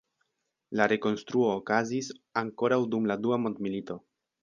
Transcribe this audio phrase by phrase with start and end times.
[0.79, 2.11] La rekonstruo okazis
[2.45, 4.05] ankoraŭ dum la Dua Mondmilito.